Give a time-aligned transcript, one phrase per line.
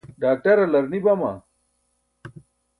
[0.21, 1.33] ḍaakṭarlar ni baa?